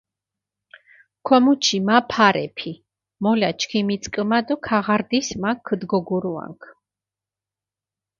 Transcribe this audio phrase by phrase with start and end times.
[1.27, 2.71] ქომუჩი მა ფარეფი,
[3.23, 6.61] მოლა ჩქიმიწკჷმა დო ქაღარდის მა ქდჷგოგურუანქ.